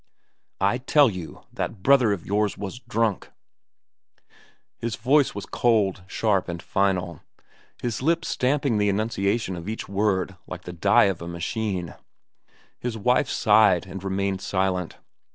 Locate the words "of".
2.11-2.25, 9.55-9.69, 11.03-11.21